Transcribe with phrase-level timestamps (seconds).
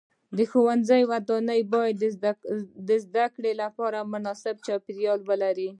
[0.37, 1.95] د ښوونځي ودانۍ باید
[2.87, 5.69] د زده کړې لپاره مناسب چاپیریال ولري.